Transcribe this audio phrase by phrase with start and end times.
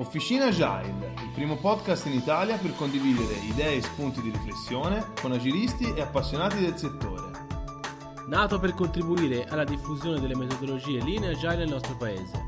[0.00, 5.32] Officina Agile, il primo podcast in Italia per condividere idee e spunti di riflessione con
[5.32, 7.32] agilisti e appassionati del settore.
[8.28, 12.46] Nato per contribuire alla diffusione delle metodologie linee agile nel nostro paese.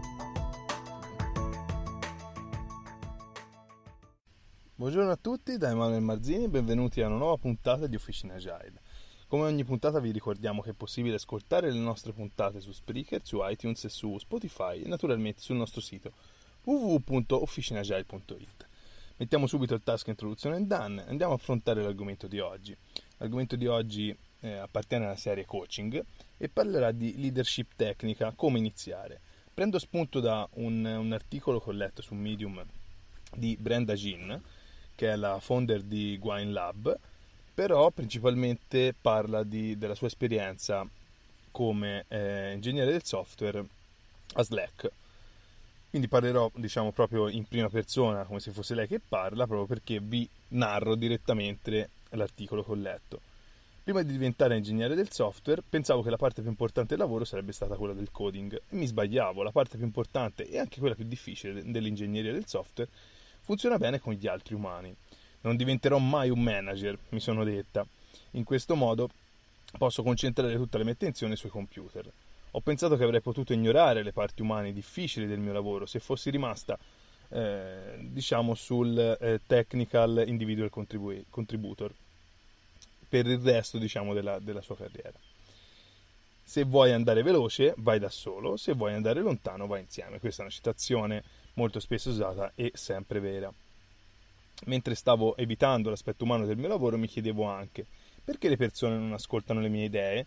[4.77, 8.81] Buongiorno a tutti da Emanuele Marzini e benvenuti a una nuova puntata di Officina Agile.
[9.27, 13.41] Come ogni puntata vi ricordiamo che è possibile ascoltare le nostre puntate su Spreaker, su
[13.43, 16.13] iTunes e su Spotify e naturalmente sul nostro sito
[16.65, 18.67] www.officinagile.it.
[19.17, 22.77] Mettiamo subito il task introduzione done e andiamo a affrontare l'argomento di oggi.
[23.19, 26.03] L'argomento di oggi eh, appartiene alla serie coaching
[26.37, 29.21] e parlerà di leadership tecnica, come iniziare.
[29.53, 32.65] Prendo spunto da un, un articolo che ho letto su Medium
[33.35, 34.41] di Brenda Jean,
[34.95, 36.99] che è la founder di Wine Lab,
[37.53, 40.87] però principalmente parla di, della sua esperienza
[41.51, 43.63] come eh, ingegnere del software
[44.35, 44.91] a Slack.
[45.91, 49.99] Quindi parlerò, diciamo, proprio in prima persona, come se fosse lei che parla, proprio perché
[50.01, 53.21] vi narro direttamente l'articolo che ho letto.
[53.83, 57.51] Prima di diventare ingegnere del software, pensavo che la parte più importante del lavoro sarebbe
[57.51, 61.63] stata quella del coding mi sbagliavo, la parte più importante e anche quella più difficile
[61.65, 62.89] dell'ingegneria del software
[63.41, 64.95] funziona bene con gli altri umani.
[65.41, 67.85] Non diventerò mai un manager, mi sono detta.
[68.33, 69.09] In questo modo
[69.77, 72.09] posso concentrare tutta la mia attenzione sui computer.
[72.53, 76.31] Ho pensato che avrei potuto ignorare le parti umane difficili del mio lavoro se fossi
[76.31, 76.79] rimasta,
[77.29, 81.95] eh, diciamo, sul eh, technical individual contribu- contributor
[83.09, 85.19] per il resto, diciamo, della, della sua carriera.
[86.43, 90.19] Se vuoi andare veloce, vai da solo, se vuoi andare lontano, vai insieme.
[90.19, 91.23] Questa è una citazione
[91.55, 93.53] molto spesso usata e sempre vera.
[94.65, 97.87] Mentre stavo evitando l'aspetto umano del mio lavoro, mi chiedevo anche
[98.23, 100.27] perché le persone non ascoltano le mie idee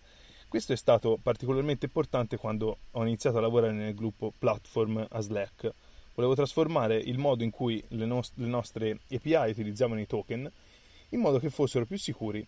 [0.54, 5.74] questo è stato particolarmente importante quando ho iniziato a lavorare nel gruppo Platform a Slack.
[6.14, 10.48] Volevo trasformare il modo in cui le, nost- le nostre API utilizzavano i token
[11.10, 12.46] in modo che fossero più sicuri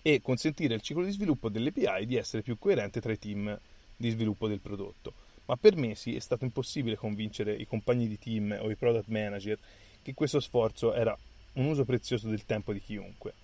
[0.00, 3.60] e consentire al ciclo di sviluppo delle API di essere più coerente tra i team
[3.94, 5.12] di sviluppo del prodotto.
[5.44, 9.58] Ma per mesi è stato impossibile convincere i compagni di team o i product manager
[10.00, 11.14] che questo sforzo era
[11.52, 13.34] un uso prezioso del tempo di chiunque.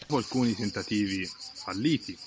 [0.00, 2.18] Dopo alcuni tentativi falliti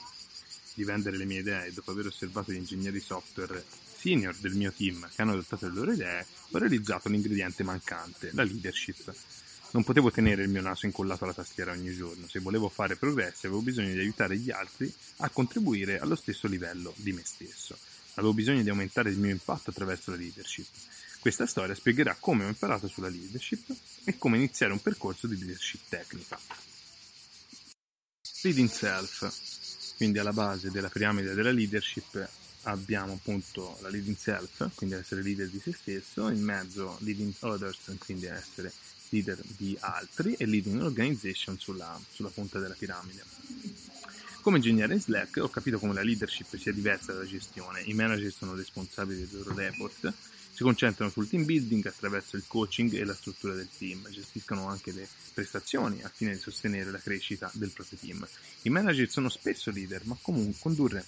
[0.81, 3.63] di vendere le mie idee dopo aver osservato gli ingegneri software
[4.01, 8.43] senior del mio team che hanno adottato le loro idee, ho realizzato l'ingrediente mancante, la
[8.43, 9.13] leadership.
[9.73, 13.45] Non potevo tenere il mio naso incollato alla tastiera ogni giorno, se volevo fare progressi
[13.45, 17.77] avevo bisogno di aiutare gli altri a contribuire allo stesso livello di me stesso.
[18.15, 20.65] Avevo bisogno di aumentare il mio impatto attraverso la leadership.
[21.19, 23.71] Questa storia spiegherà come ho imparato sulla leadership
[24.03, 26.39] e come iniziare un percorso di leadership tecnica.
[28.41, 29.60] Leading Self
[30.01, 32.27] quindi alla base della piramide della leadership
[32.63, 37.77] abbiamo appunto la leading self, quindi essere leader di se stesso, in mezzo leading others,
[37.99, 38.73] quindi essere
[39.09, 43.23] leader di altri, e leading organization sulla, sulla punta della piramide.
[44.41, 47.81] Come ingegnere in Slack ho capito come la leadership sia diversa dalla gestione.
[47.81, 50.11] I manager sono responsabili dei loro report,
[50.53, 54.91] si concentrano sul team building attraverso il coaching e la struttura del team, gestiscono anche
[54.91, 58.27] le prestazioni al fine di sostenere la crescita del proprio team.
[58.63, 61.05] I manager sono spesso leader, ma comunque condurre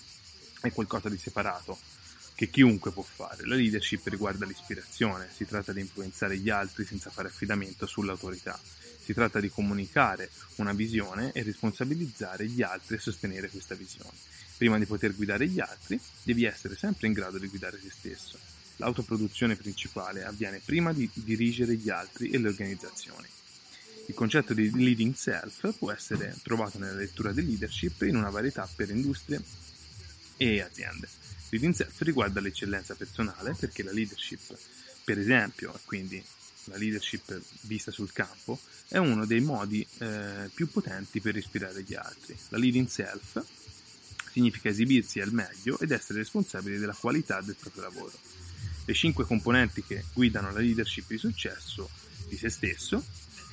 [0.61, 1.77] è qualcosa di separato
[2.35, 3.45] che chiunque può fare.
[3.45, 8.59] La leadership riguarda l'ispirazione, si tratta di influenzare gli altri senza fare affidamento sull'autorità.
[9.03, 14.17] Si tratta di comunicare una visione e responsabilizzare gli altri a sostenere questa visione.
[14.57, 18.52] Prima di poter guidare gli altri, devi essere sempre in grado di guidare te stesso.
[18.83, 23.25] L'autoproduzione principale avviene prima di dirigere gli altri e le organizzazioni.
[24.07, 28.69] Il concetto di leading self può essere trovato nella lettura di leadership in una varietà
[28.75, 29.41] per industrie
[30.35, 31.07] e aziende.
[31.51, 34.53] Leading self riguarda l'eccellenza personale perché la leadership,
[35.05, 36.21] per esempio, e quindi
[36.65, 38.59] la leadership vista sul campo,
[38.89, 42.37] è uno dei modi eh, più potenti per ispirare gli altri.
[42.49, 43.41] La leading self
[44.29, 48.11] significa esibirsi al meglio ed essere responsabili della qualità del proprio lavoro.
[48.85, 51.89] Le cinque componenti che guidano la leadership di successo
[52.27, 53.03] di se stesso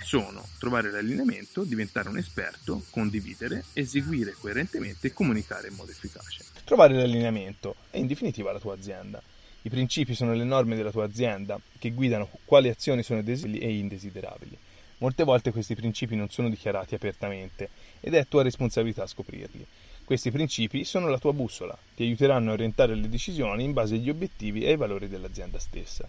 [0.02, 6.44] sono trovare l'allineamento, diventare un esperto, condividere, eseguire coerentemente e comunicare in modo efficace.
[6.64, 9.22] Trovare l'allineamento è in definitiva la tua azienda.
[9.62, 13.78] I principi sono le norme della tua azienda che guidano quali azioni sono desiderabili e
[13.78, 14.58] indesiderabili.
[14.98, 19.64] Molte volte questi principi non sono dichiarati apertamente ed è tua responsabilità scoprirli.
[20.10, 24.10] Questi principi sono la tua bussola, ti aiuteranno a orientare le decisioni in base agli
[24.10, 26.08] obiettivi e ai valori dell'azienda stessa.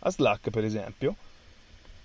[0.00, 1.14] A Slack, per esempio,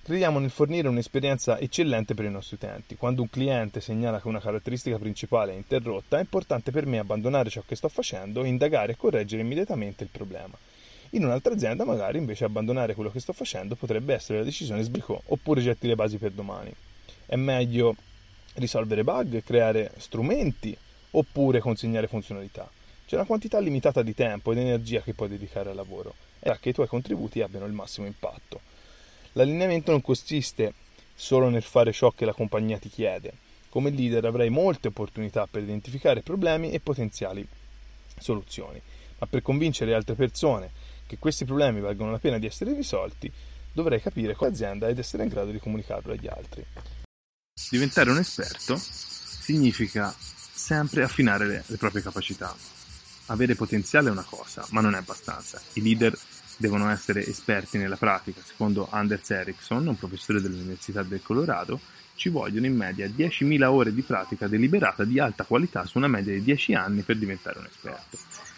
[0.03, 2.95] crediamo nel fornire un'esperienza eccellente per i nostri utenti.
[2.95, 7.49] Quando un cliente segnala che una caratteristica principale è interrotta, è importante per me abbandonare
[7.49, 10.55] ciò che sto facendo, indagare e correggere immediatamente il problema.
[11.13, 15.23] In un'altra azienda, magari, invece, abbandonare quello che sto facendo potrebbe essere la decisione sbrico,
[15.25, 16.71] oppure getti le basi per domani.
[17.25, 17.95] È meglio
[18.53, 20.77] risolvere bug, creare strumenti,
[21.11, 22.69] oppure consegnare funzionalità.
[23.05, 26.69] C'è una quantità limitata di tempo ed energia che puoi dedicare al lavoro e che
[26.69, 28.61] i tuoi contributi abbiano il massimo impatto.
[29.33, 30.73] L'allineamento non consiste
[31.13, 33.33] solo nel fare ciò che la compagnia ti chiede.
[33.69, 37.47] Come leader avrai molte opportunità per identificare problemi e potenziali
[38.17, 38.81] soluzioni,
[39.19, 40.71] ma per convincere altre persone
[41.07, 43.31] che questi problemi valgono la pena di essere risolti,
[43.73, 46.65] dovrei capire con l'azienda ed essere in grado di comunicarlo agli altri.
[47.69, 50.13] Diventare un esperto significa
[50.61, 52.55] sempre affinare le, le proprie capacità.
[53.27, 55.59] Avere potenziale è una cosa, ma non è abbastanza.
[55.73, 56.15] I leader
[56.57, 58.41] devono essere esperti nella pratica.
[58.45, 61.79] Secondo Anders Ericsson, un professore dell'Università del Colorado,
[62.13, 66.33] ci vogliono in media 10.000 ore di pratica deliberata di alta qualità su una media
[66.33, 68.17] di 10 anni per diventare un esperto.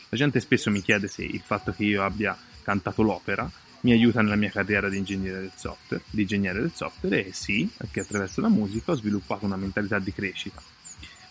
[0.10, 3.50] La gente spesso mi chiede se il fatto che io abbia cantato l'opera
[3.82, 7.70] mi aiuta nella mia carriera di ingegnere del software, di ingegnere del software e sì,
[7.76, 10.62] perché attraverso la musica ho sviluppato una mentalità di crescita.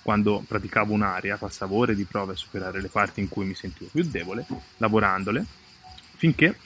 [0.02, 3.88] Quando praticavo un'area, passavo ore di prove a superare le parti in cui mi sentivo
[3.90, 4.44] più debole,
[4.78, 5.44] lavorandole,
[6.16, 6.56] finché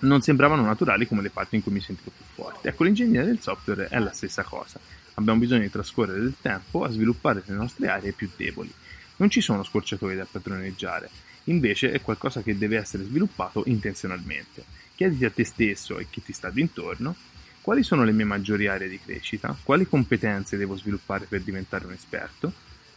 [0.00, 2.68] non sembravano naturali come le parti in cui mi sentivo più forte.
[2.68, 4.80] Ecco, l'ingegneria del software è la stessa cosa.
[5.14, 8.72] Abbiamo bisogno di trascorrere del tempo a sviluppare le nostre aree più deboli.
[9.16, 11.08] Non ci sono scorciatoie da padroneggiare
[11.44, 14.64] invece è qualcosa che deve essere sviluppato intenzionalmente.
[14.94, 17.16] Chiediti a te stesso e chi ti sta intorno
[17.60, 21.92] quali sono le mie maggiori aree di crescita, quali competenze devo sviluppare per diventare un
[21.92, 22.52] esperto.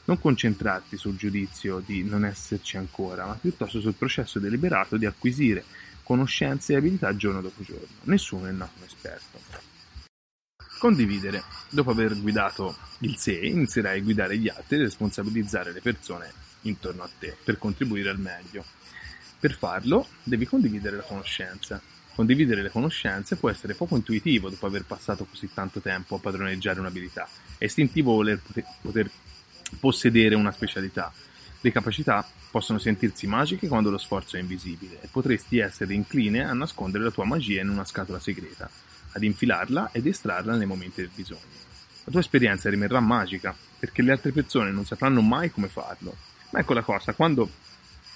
[0.06, 5.64] Non concentrarti sul giudizio di non esserci ancora, ma piuttosto sul processo deliberato di acquisire
[6.04, 7.88] conoscenze e abilità giorno dopo giorno.
[8.04, 9.40] Nessuno è nato un esperto.
[10.78, 11.44] Condividere.
[11.70, 16.32] Dopo aver guidato il sé, inizierai a guidare gli altri e responsabilizzare le persone
[16.62, 18.64] intorno a te per contribuire al meglio.
[19.40, 21.82] Per farlo devi condividere la conoscenza.
[22.14, 26.80] Condividere le conoscenze può essere poco intuitivo dopo aver passato così tanto tempo a padroneggiare
[26.80, 27.28] un'abilità.
[27.58, 28.40] È istintivo voler
[28.82, 29.10] poter
[29.76, 31.12] possedere una specialità.
[31.62, 36.54] Le capacità possono sentirsi magiche quando lo sforzo è invisibile e potresti essere incline a
[36.54, 38.70] nascondere la tua magia in una scatola segreta,
[39.12, 41.64] ad infilarla ed estrarla nei momenti del bisogno.
[42.04, 46.16] La tua esperienza rimarrà magica perché le altre persone non sapranno mai come farlo
[46.56, 47.50] ma ecco la cosa, quando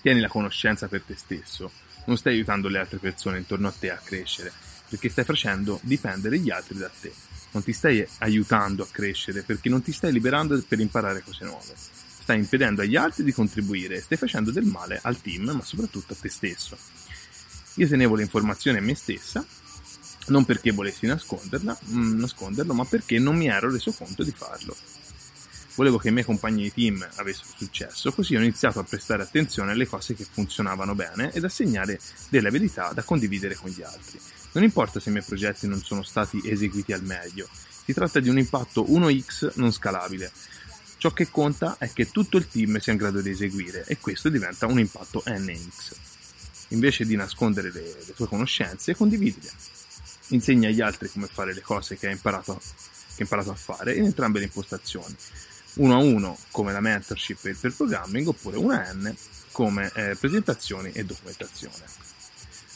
[0.02, 1.70] tieni la conoscenza per te stesso,
[2.06, 4.54] non stai aiutando le altre persone intorno a te a crescere,
[4.88, 7.12] perché stai facendo dipendere gli altri da te.
[7.52, 11.74] Non ti stai aiutando a crescere perché non ti stai liberando per imparare cose nuove.
[11.76, 16.18] Stai impedendo agli altri di contribuire stai facendo del male al team, ma soprattutto a
[16.20, 16.78] te stesso.
[17.76, 19.44] Io tenevo l'informazione a me stessa,
[20.28, 24.76] non perché volessi nasconderla, mm, nasconderlo, ma perché non mi ero reso conto di farlo.
[25.80, 29.72] Volevo che i miei compagni di team avessero successo, così ho iniziato a prestare attenzione
[29.72, 31.98] alle cose che funzionavano bene ed assegnare
[32.28, 34.20] delle abilità da condividere con gli altri.
[34.52, 37.48] Non importa se i miei progetti non sono stati eseguiti al meglio,
[37.86, 40.30] si tratta di un impatto 1x non scalabile.
[40.98, 44.28] Ciò che conta è che tutto il team sia in grado di eseguire e questo
[44.28, 45.96] diventa un impatto nx.
[46.72, 49.50] Invece di nascondere le, le tue conoscenze, condividile.
[50.32, 53.96] Insegna agli altri come fare le cose che hai imparato, che hai imparato a fare
[53.96, 55.16] in entrambe le impostazioni
[55.76, 59.16] uno a uno come la mentorship e il programming oppure una N
[59.52, 61.84] come eh, presentazioni e documentazione.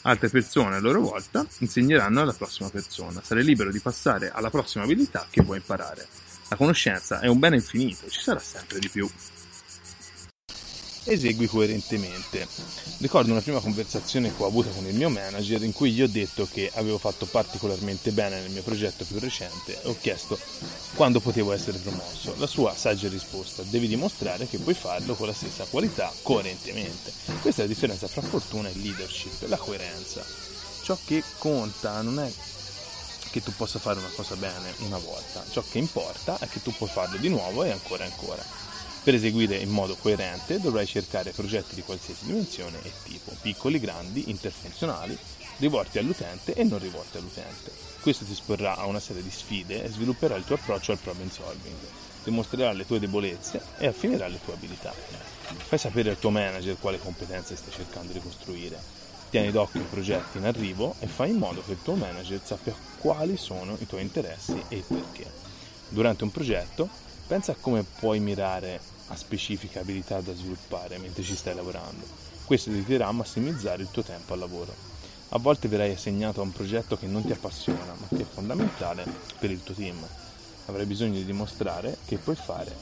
[0.02, 3.22] Altre persone a loro volta insegneranno alla prossima persona.
[3.22, 6.06] Sarai libero di passare alla prossima abilità che vuoi imparare.
[6.48, 9.08] La conoscenza è un bene infinito, ci sarà sempre di più
[11.04, 12.46] esegui coerentemente.
[12.98, 16.08] Ricordo una prima conversazione che ho avuto con il mio manager in cui gli ho
[16.08, 20.38] detto che avevo fatto particolarmente bene nel mio progetto più recente e ho chiesto
[20.94, 22.34] quando potevo essere promosso.
[22.38, 27.12] La sua saggia risposta, devi dimostrare che puoi farlo con la stessa qualità coerentemente.
[27.40, 30.24] Questa è la differenza tra fortuna e leadership, la coerenza.
[30.82, 32.32] Ciò che conta non è
[33.30, 36.72] che tu possa fare una cosa bene una volta, ciò che importa è che tu
[36.72, 38.44] puoi farlo di nuovo e ancora e ancora.
[39.04, 44.30] Per eseguire in modo coerente dovrai cercare progetti di qualsiasi dimensione e tipo, piccoli, grandi,
[44.30, 45.14] interfunzionali,
[45.58, 47.70] rivolti all'utente e non rivolti all'utente.
[48.00, 51.28] Questo ti esporrà a una serie di sfide e svilupperà il tuo approccio al problem
[51.28, 51.76] solving,
[52.24, 54.94] dimostrerà le tue debolezze e affinerà le tue abilità.
[54.94, 58.80] Fai sapere al tuo manager quale competenze stai cercando di costruire.
[59.28, 62.74] Tieni d'occhio i progetti in arrivo e fai in modo che il tuo manager sappia
[63.00, 65.30] quali sono i tuoi interessi e il perché.
[65.90, 66.88] Durante un progetto
[67.26, 72.04] pensa a come puoi mirare a specifiche abilità da sviluppare mentre ci stai lavorando.
[72.44, 74.72] Questo ti aiuterà a massimizzare il tuo tempo al lavoro.
[75.30, 79.04] A volte verrai assegnato a un progetto che non ti appassiona, ma che è fondamentale
[79.38, 80.06] per il tuo team.
[80.66, 82.74] Avrai bisogno di dimostrare che puoi fare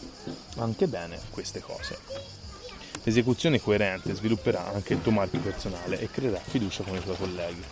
[0.56, 1.98] anche bene queste cose.
[3.04, 7.62] L'esecuzione coerente svilupperà anche il tuo marchio personale e creerà fiducia con i tuoi colleghi.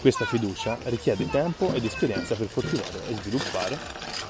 [0.00, 3.78] Questa fiducia richiede tempo ed esperienza per coltivare e sviluppare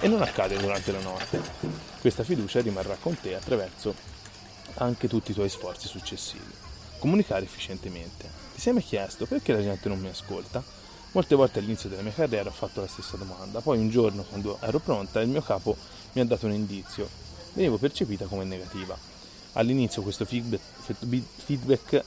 [0.01, 1.41] e non accade durante la notte.
[2.01, 3.95] Questa fiducia rimarrà con te attraverso
[4.75, 6.45] anche tutti i tuoi sforzi successivi.
[6.99, 8.29] Comunicare efficientemente.
[8.55, 10.63] Ti sei mai chiesto perché la gente non mi ascolta?
[11.13, 14.59] Molte volte all'inizio della mia carriera ho fatto la stessa domanda, poi un giorno quando
[14.61, 15.77] ero pronta il mio capo
[16.13, 17.09] mi ha dato un indizio.
[17.55, 18.97] Venivo percepita come negativa.
[19.53, 22.03] All'inizio questo feedback, eh,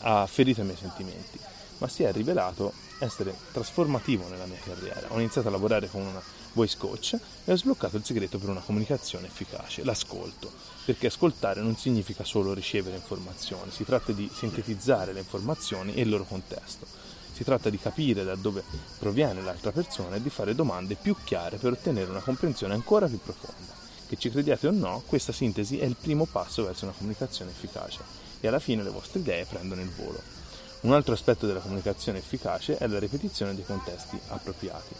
[0.00, 1.38] ha ferito i miei sentimenti,
[1.78, 5.06] ma si è rivelato essere trasformativo nella mia carriera.
[5.08, 6.22] Ho iniziato a lavorare con una
[6.52, 10.50] voice coach e ho sbloccato il segreto per una comunicazione efficace, l'ascolto,
[10.84, 16.08] perché ascoltare non significa solo ricevere informazioni, si tratta di sintetizzare le informazioni e il
[16.08, 16.86] loro contesto.
[17.32, 18.62] Si tratta di capire da dove
[18.98, 23.18] proviene l'altra persona e di fare domande più chiare per ottenere una comprensione ancora più
[23.18, 23.72] profonda.
[24.06, 28.00] Che ci crediate o no, questa sintesi è il primo passo verso una comunicazione efficace
[28.40, 30.41] e alla fine le vostre idee prendono il volo.
[30.82, 34.92] Un altro aspetto della comunicazione efficace è la ripetizione dei contesti appropriati.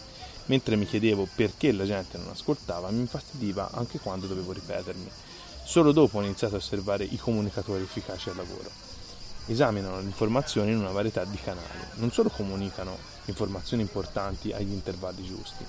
[0.46, 5.10] Mentre mi chiedevo perché la gente non ascoltava, mi infastidiva anche quando dovevo ripetermi.
[5.64, 8.70] Solo dopo ho iniziato a osservare i comunicatori efficaci al lavoro.
[9.46, 15.24] Esaminano le informazioni in una varietà di canali, non solo comunicano informazioni importanti agli intervalli
[15.24, 15.64] giusti,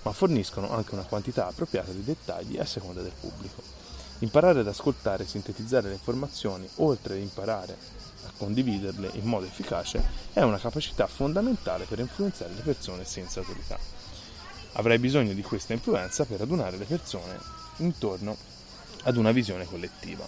[0.00, 3.62] ma forniscono anche una quantità appropriata di dettagli a seconda del pubblico.
[4.20, 7.97] Imparare ad ascoltare e sintetizzare le informazioni, oltre ad imparare
[8.38, 10.02] condividerle in modo efficace,
[10.32, 13.78] è una capacità fondamentale per influenzare le persone senza autorità.
[14.72, 17.38] Avrai bisogno di questa influenza per adunare le persone
[17.78, 18.36] intorno
[19.02, 20.26] ad una visione collettiva.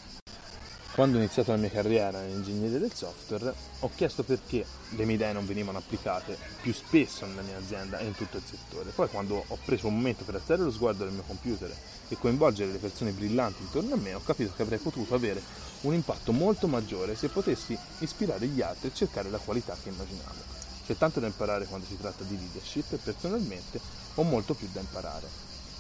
[0.93, 5.33] Quando ho iniziato la mia carriera nell'ingegneria del software, ho chiesto perché le mie idee
[5.33, 8.91] non venivano applicate più spesso nella mia azienda e in tutto il settore.
[8.91, 11.73] Poi quando ho preso un momento per alzare lo sguardo del mio computer
[12.09, 15.41] e coinvolgere le persone brillanti intorno a me, ho capito che avrei potuto avere
[15.83, 20.59] un impatto molto maggiore se potessi ispirare gli altri e cercare la qualità che immaginavo.
[20.87, 23.81] C'è tanto da imparare quando si tratta di leadership e personalmente
[24.15, 25.29] ho molto più da imparare.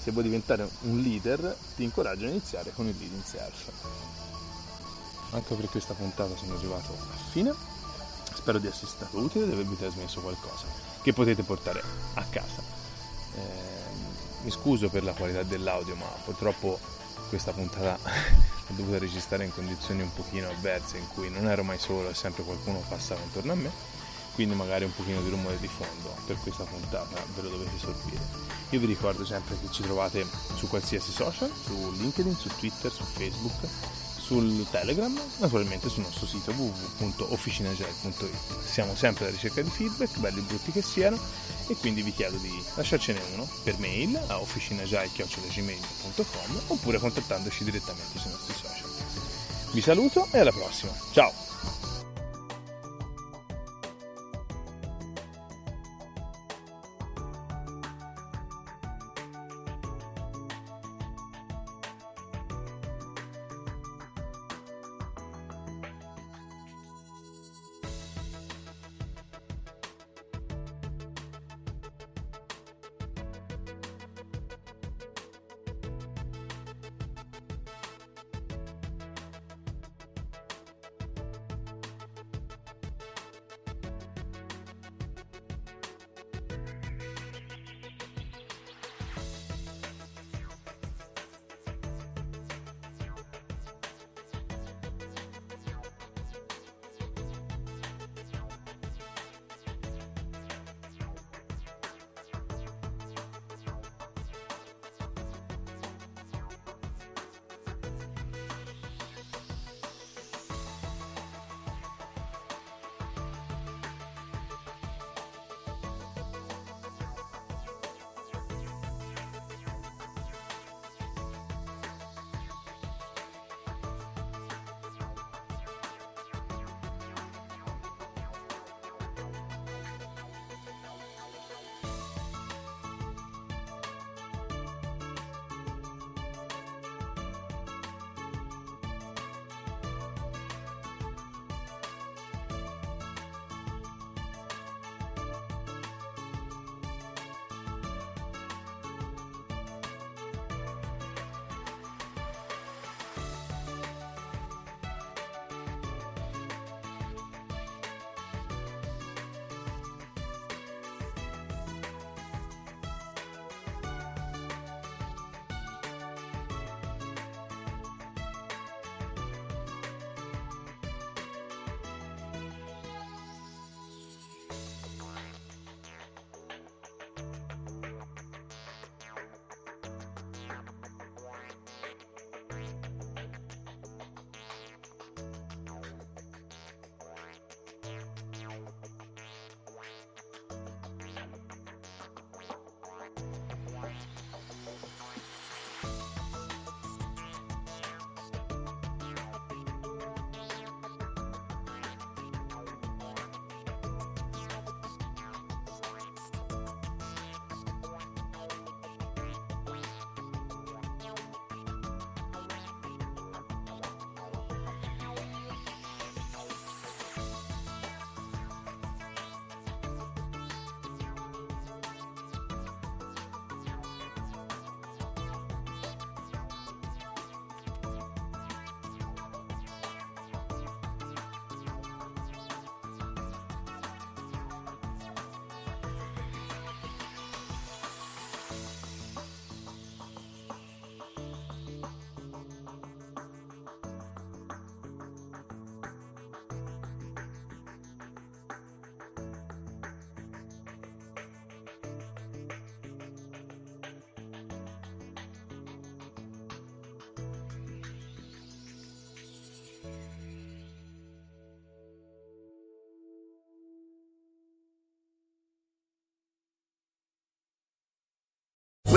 [0.03, 3.71] Se vuoi diventare un leader, ti incoraggio a iniziare con il leading self.
[5.33, 7.53] Anche per questa puntata sono arrivato a fine.
[8.33, 10.65] Spero di essere stato utile e di avervi trasmesso qualcosa
[11.03, 11.83] che potete portare
[12.15, 12.63] a casa.
[13.37, 16.79] Eh, mi scuso per la qualità dell'audio, ma purtroppo
[17.31, 17.97] questa puntata
[18.67, 22.15] l'ho dovuta registrare in condizioni un pochino avverse in cui non ero mai solo e
[22.15, 23.71] sempre qualcuno passava intorno a me
[24.35, 28.19] quindi magari un pochino di rumore di fondo per questa puntata ve lo dovete sorbire
[28.71, 33.05] io vi ricordo sempre che ci trovate su qualsiasi social su LinkedIn, su Twitter, su
[33.05, 33.69] Facebook
[34.31, 38.65] sul Telegram, naturalmente sul nostro sito www.officinagel.it.
[38.65, 41.19] Siamo sempre alla ricerca di feedback, belli e brutti che siano,
[41.67, 48.31] e quindi vi chiedo di lasciarcene uno per mail a officinagel.com oppure contattandoci direttamente sui
[48.31, 48.89] nostri social.
[49.73, 50.93] Vi saluto e alla prossima.
[51.11, 51.80] Ciao!